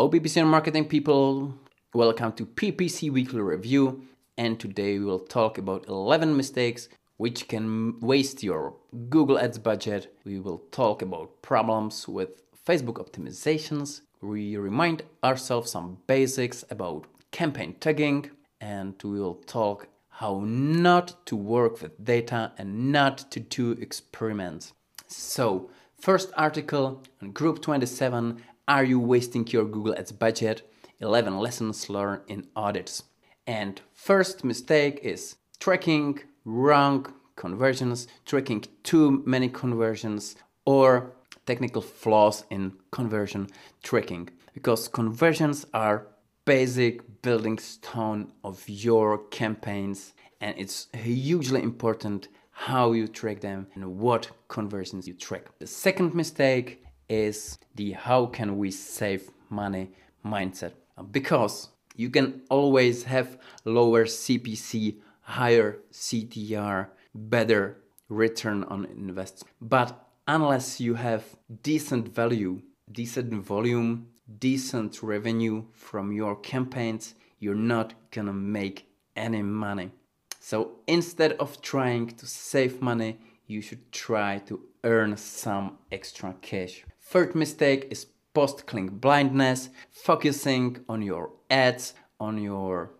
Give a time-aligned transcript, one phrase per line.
[0.00, 1.54] Hello, PPC and marketing people.
[1.92, 4.06] Welcome to PPC Weekly Review.
[4.38, 6.88] And today we will talk about 11 mistakes
[7.18, 8.76] which can waste your
[9.10, 10.16] Google Ads budget.
[10.24, 12.30] We will talk about problems with
[12.66, 14.00] Facebook optimizations.
[14.22, 21.36] We remind ourselves some basics about campaign tagging and we will talk how not to
[21.36, 24.72] work with data and not to do experiments.
[25.08, 25.68] So,
[26.00, 30.62] first article on Group 27 Are you wasting your Google Ads budget?
[31.00, 33.02] 11 lessons learned in audits.
[33.44, 41.16] And first mistake is tracking wrong conversions, tracking too many conversions, or
[41.46, 43.48] technical flaws in conversion
[43.82, 44.28] tracking.
[44.54, 46.06] Because conversions are
[46.44, 53.98] basic building stone of your campaigns and it's hugely important how you track them and
[53.98, 55.48] what conversions you track.
[55.58, 59.90] The second mistake is the how can we save money
[60.24, 60.72] mindset
[61.10, 67.76] because you can always have lower CPC, higher CTR, better
[68.08, 69.52] return on investment.
[69.60, 71.24] But unless you have
[71.62, 74.06] decent value, decent volume,
[74.38, 78.86] decent revenue from your campaigns, you're not gonna make
[79.16, 79.90] any money.
[80.38, 86.84] So instead of trying to save money, you should try to earn some extra cash.
[87.10, 92.92] Third mistake is post click blindness, focusing on your ads, on your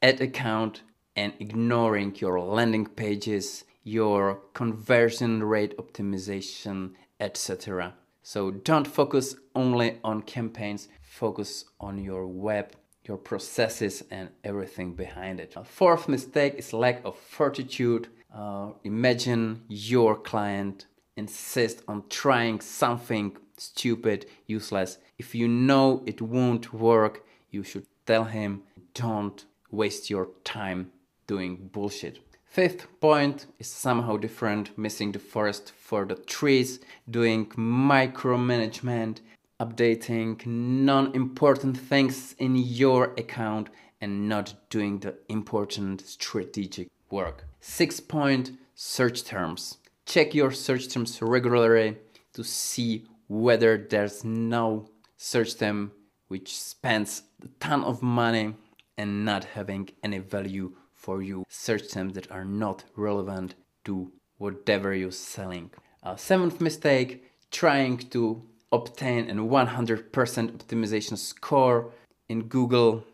[0.00, 0.80] ad account,
[1.14, 7.92] and ignoring your landing pages, your conversion rate optimization, etc.
[8.22, 12.72] So don't focus only on campaigns, focus on your web,
[13.04, 15.52] your processes, and everything behind it.
[15.56, 18.08] A fourth mistake is lack of fortitude.
[18.34, 20.86] Uh, imagine your client
[21.20, 24.98] insist on trying something stupid, useless.
[25.18, 28.62] If you know it won't work, you should tell him
[28.94, 30.90] don't waste your time
[31.26, 32.20] doing bullshit.
[32.44, 39.20] Fifth point is somehow different, missing the forest for the trees, doing micromanagement,
[39.60, 43.68] updating non important things in your account,
[44.00, 47.44] and not doing the important strategic work.
[47.60, 49.78] Sixth point search terms.
[50.06, 51.98] Check your search terms regularly
[52.32, 55.92] to see whether there's no search term
[56.26, 58.52] which spends a ton of money
[58.98, 63.54] and not having any value for you search terms that are not relevant
[63.84, 65.70] to whatever you're selling.
[66.02, 68.42] Uh, seventh mistake trying to
[68.72, 71.92] obtain a 100% optimization score
[72.28, 73.04] in Google.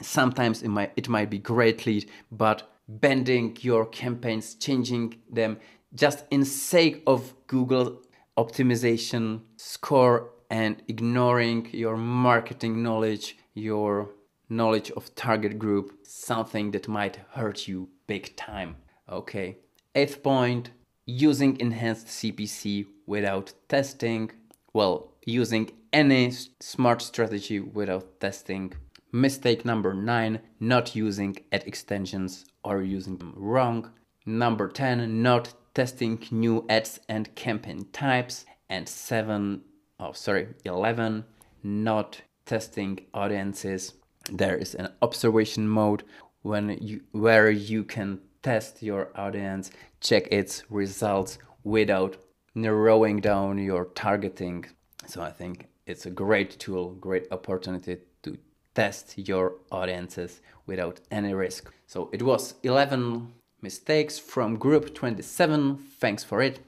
[0.00, 5.58] Sometimes it might, it might be great lead, but bending your campaigns, changing them
[5.94, 8.02] just in sake of Google
[8.36, 14.10] optimization score and ignoring your marketing knowledge, your
[14.48, 18.76] knowledge of target group, something that might hurt you big time.
[19.08, 19.58] Okay.
[19.94, 20.70] Eighth point
[21.06, 24.30] using enhanced CPC without testing.
[24.72, 28.72] Well, using any smart strategy without testing.
[29.12, 33.90] Mistake number nine not using ad extensions or using them wrong.
[34.24, 38.44] Number 10 not testing new ads and campaign types.
[38.68, 39.62] And 7
[40.00, 41.24] oh sorry 11
[41.62, 43.94] not testing audiences.
[44.30, 46.04] There is an observation mode.
[46.42, 52.16] When you where you can test your audience check its results without
[52.54, 54.66] narrowing down your targeting.
[55.06, 58.38] So i think it's a great tool great opportunity to
[58.74, 61.72] test your audiences without any risk.
[61.86, 63.32] So it was 11
[63.62, 66.60] mistakes from group 27 thanks for it.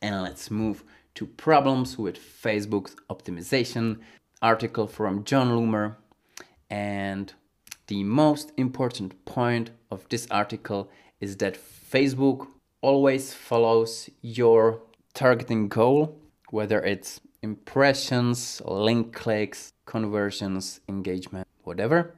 [0.00, 0.84] And let's move
[1.16, 3.98] to problems with facebook optimization
[4.40, 5.96] article from jon loomer.
[6.70, 7.32] And
[7.88, 10.90] the most important point of this article
[11.20, 12.48] is that Facebook
[12.80, 14.82] always follows your
[15.14, 16.18] targeting goal,
[16.50, 22.14] whether it's impressions, link clicks, conversions, engagement, whatever.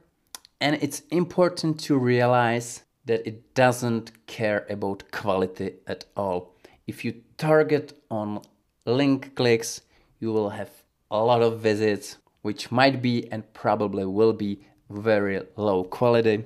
[0.59, 6.55] And it's important to realize that it doesn't care about quality at all.
[6.87, 8.41] If you target on
[8.85, 9.81] link clicks,
[10.19, 10.69] you will have
[11.11, 16.43] a lot of visits, which might be and probably will be very low quality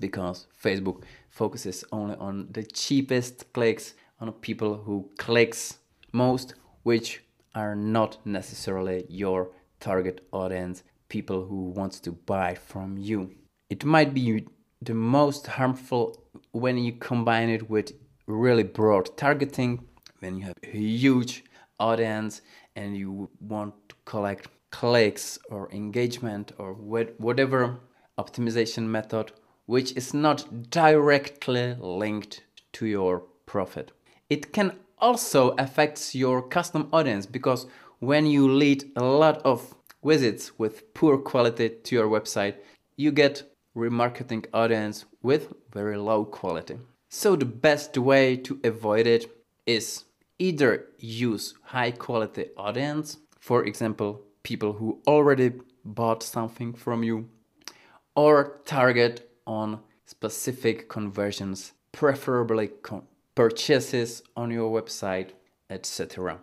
[0.00, 5.78] because Facebook focuses only on the cheapest clicks on people who clicks
[6.12, 7.22] most which
[7.54, 13.30] are not necessarily your target audience people who wants to buy from you
[13.70, 14.44] it might be
[14.82, 17.92] the most harmful when you combine it with
[18.26, 19.84] really broad targeting
[20.20, 21.44] when you have a huge
[21.80, 22.42] audience
[22.76, 27.80] and you want to collect clicks or engagement or whatever
[28.18, 29.32] optimization method
[29.66, 32.42] which is not directly linked
[32.72, 33.92] to your profit.
[34.30, 37.66] It can also affect your custom audience because
[37.98, 42.54] when you lead a lot of visits with poor quality to your website,
[42.96, 43.42] you get
[43.76, 46.78] remarketing audience with very low quality.
[47.08, 49.30] So the best way to avoid it
[49.66, 50.04] is
[50.38, 55.52] either use high quality audience, for example, people who already
[55.84, 57.28] bought something from you,
[58.14, 65.30] or target on specific conversions, preferably con- purchases on your website,
[65.70, 66.38] etc.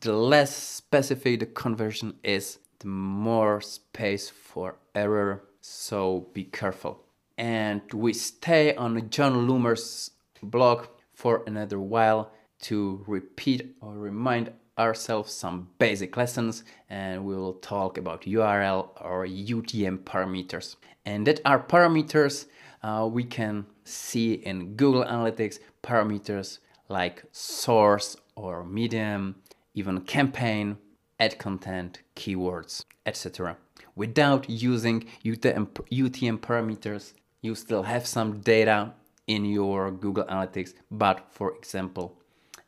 [0.00, 7.00] The less specific the conversion is, the more space for error, so be careful.
[7.38, 10.10] And we stay on Jon Loomer's
[10.42, 12.30] blog for another while
[12.64, 19.26] to repeat or remind ourselves some basic lessons and we will talk about URL or
[19.26, 20.76] UTM parameters.
[21.06, 22.44] And that are parameters
[22.82, 26.58] uh, we can see in Google Analytics parameters
[26.90, 29.36] like source or medium,
[29.72, 30.76] even campaign,
[31.20, 33.56] ad content, keywords, etc.
[33.94, 37.12] Without using UTM, UTM parameters,
[37.42, 38.92] you still have some data
[39.26, 42.18] in your Google Analytics, but for example,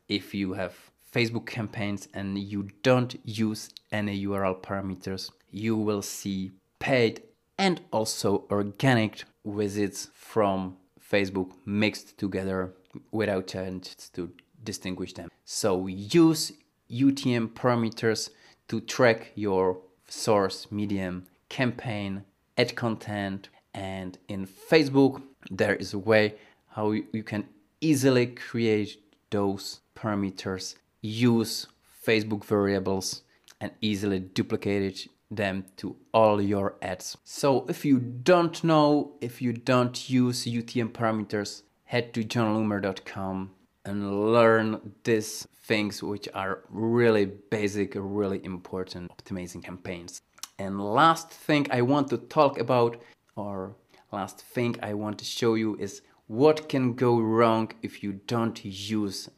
[0.09, 0.75] if you have
[1.13, 7.23] Facebook campaigns and you don't use any URL parameters, you will see paid
[7.59, 12.75] and also organic visits from Facebook mixed together
[13.11, 14.31] without changes to
[14.63, 15.31] distinguish them.
[15.45, 16.53] So use
[16.91, 18.31] UTM parameters
[18.69, 19.79] to track your
[20.09, 22.25] source, medium, campaign,
[22.57, 26.35] ad content, and in Facebook there is a way
[26.69, 27.47] how you can
[27.81, 28.99] easily create
[29.31, 31.67] those parameters, use
[32.07, 33.23] Facebook variables,
[33.61, 37.17] and easily duplicate them to all your ads.
[37.25, 43.51] So if you don't know, if you don't use UTM parameters, head to jonloomer.com
[43.87, 50.21] and learn these things which are really basic, really important optimizing campaigns.
[50.59, 53.01] And last thing I want to talk about
[53.37, 53.75] or
[54.13, 58.65] last thing I want to show you is what can go wrong if you don't
[58.65, 59.29] use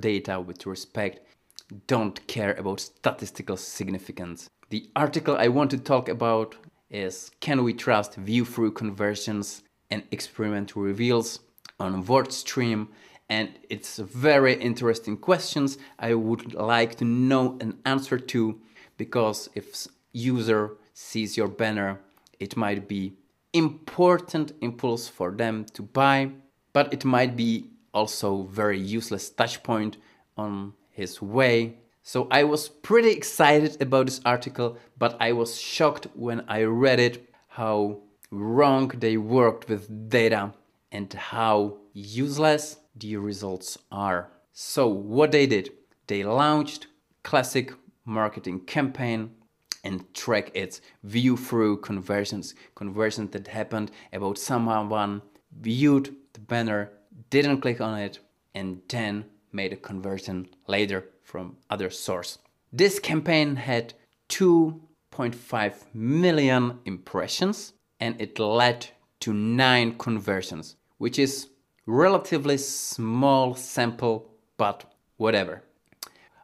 [0.00, 1.20] data with respect,
[1.86, 4.50] don't care about statistical significance.
[4.70, 6.56] The article I want to talk about
[6.90, 11.40] is Can we trust view through conversions and experiment reveals
[11.78, 12.88] on WordStream?
[13.34, 18.60] And it's very interesting questions I would like to know an answer to
[18.96, 21.98] because if user sees your banner,
[22.38, 23.14] it might be
[23.52, 26.30] important impulse for them to buy,
[26.72, 29.96] but it might be also very useless touch point
[30.36, 31.78] on his way.
[32.04, 37.00] So I was pretty excited about this article, but I was shocked when I read
[37.00, 37.98] it how
[38.30, 40.52] wrong they worked with data
[40.92, 44.30] and how useless the results are.
[44.52, 45.70] So what they did,
[46.06, 46.86] they launched
[47.22, 47.72] classic
[48.04, 49.30] marketing campaign
[49.82, 55.22] and track its view through conversions, conversions that happened about someone
[55.60, 56.90] viewed the banner,
[57.30, 58.18] didn't click on it,
[58.54, 62.38] and then made a conversion later from other source.
[62.72, 63.94] This campaign had
[64.28, 68.86] 2.5 million impressions and it led
[69.20, 71.48] to 9 conversions, which is
[71.86, 74.84] relatively small sample, but
[75.16, 75.62] whatever.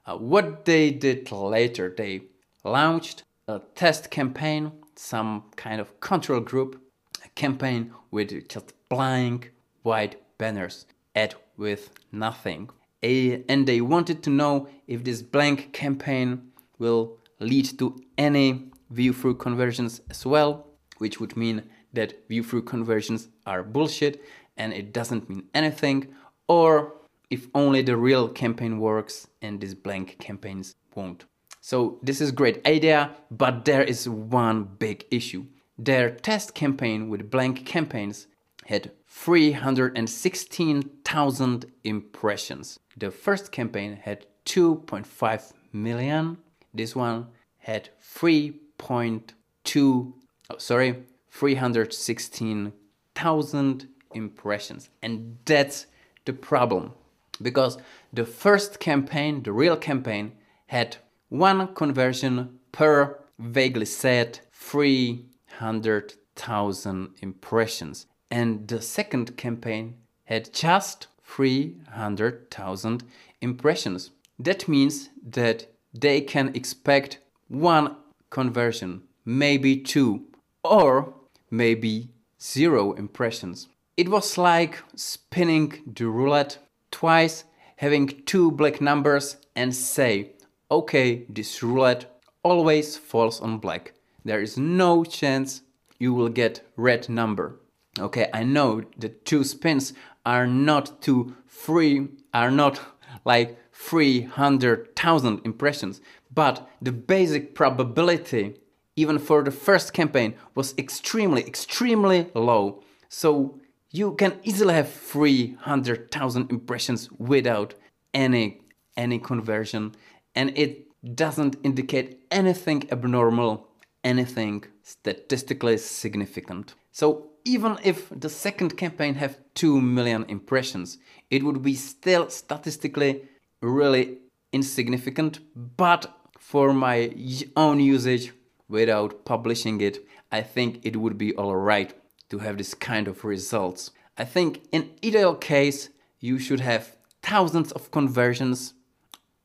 [0.06, 2.22] Uh, what they did later, they
[2.64, 6.80] launched a test campaign, some kind of control group,
[7.24, 12.68] a campaign with just blank white banners, ad with nothing.
[13.02, 19.12] A, and they wanted to know if this blank campaign will lead to any view
[19.12, 20.66] through conversions as well,
[20.98, 24.22] which would mean that view through conversions are bullshit
[24.60, 26.08] and it doesn't mean anything,
[26.46, 26.92] or
[27.30, 31.24] if only the real campaign works and these blank campaigns won't.
[31.62, 35.46] So this is great idea, but there is one big issue.
[35.78, 38.26] Their test campaign with blank campaigns
[38.66, 42.78] had 316,000 impressions.
[42.96, 46.36] The first campaign had 2.5 million.
[46.74, 50.12] This one had 3.2
[50.50, 54.90] oh, sorry, 316,000 impressions.
[55.02, 55.86] And that's
[56.24, 56.92] the problem
[57.40, 57.78] because
[58.12, 60.32] the first campaign, the real campaign
[60.66, 60.96] had
[61.28, 68.06] one conversion per vaguely said 300,000 impressions.
[68.30, 73.04] And the second campaign had just 300,000
[73.40, 74.10] impressions.
[74.38, 77.96] That means that they can expect one
[78.30, 80.26] conversion, maybe two,
[80.62, 81.12] or
[81.50, 83.66] maybe zero impressions.
[84.00, 86.56] It was like spinning the roulette
[86.90, 87.44] twice,
[87.76, 90.32] having two black numbers, and say,
[90.70, 92.06] okay, this roulette
[92.42, 93.92] always falls on black.
[94.24, 95.60] There is no chance
[95.98, 97.60] you will get red number.
[97.98, 99.92] Okay, I know the two spins
[100.24, 102.80] are not two free, are not
[103.26, 106.00] like 300,000 impressions,
[106.32, 108.54] but the basic probability,
[108.96, 112.82] even for the first campaign, was extremely, extremely low.
[113.10, 113.59] So
[113.90, 117.74] you can easily have 300,000 impressions without
[118.14, 118.60] any
[118.96, 119.94] any conversion
[120.34, 123.68] and it doesn't indicate anything abnormal,
[124.04, 126.74] anything statistically significant.
[126.92, 130.98] So even if the second campaign have 2 million impressions,
[131.30, 133.22] it would be still statistically
[133.62, 134.18] really
[134.52, 137.14] insignificant, but for my
[137.56, 138.32] own usage
[138.68, 139.98] without publishing it,
[140.30, 141.94] I think it would be alright
[142.30, 143.90] to have this kind of results.
[144.16, 148.74] I think in ideal case, you should have thousands of conversions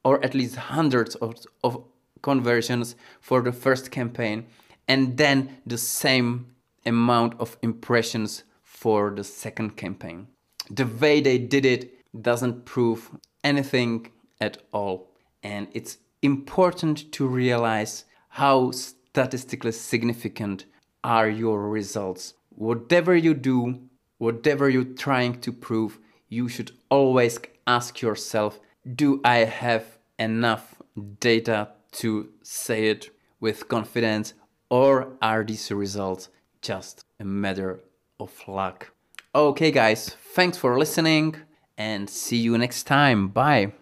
[0.03, 1.83] or at least hundreds of, of
[2.21, 4.45] conversions for the first campaign
[4.87, 6.47] and then the same
[6.85, 10.27] amount of impressions for the second campaign.
[10.69, 11.81] The way they did it
[12.21, 13.09] doesn't prove
[13.43, 15.11] anything at all.
[15.43, 20.65] And it's important to realize how statistically significant
[21.03, 22.33] are your results.
[22.55, 23.81] Whatever you do,
[24.17, 28.59] whatever you're trying to prove, you should always ask yourself
[28.95, 30.75] do I have enough
[31.19, 33.09] data to say it
[33.39, 34.33] with confidence,
[34.69, 36.29] or are these results
[36.61, 37.81] just a matter
[38.19, 38.91] of luck?
[39.33, 41.35] Okay, guys, thanks for listening
[41.77, 43.27] and see you next time.
[43.29, 43.73] Bye.